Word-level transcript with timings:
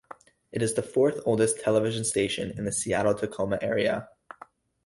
It 0.51 0.63
is 0.63 0.73
the 0.73 0.81
fourth-oldest 0.81 1.59
television 1.59 2.03
station 2.05 2.49
in 2.57 2.65
the 2.65 2.71
Seattle-Tacoma 2.71 3.59
area. 3.61 4.09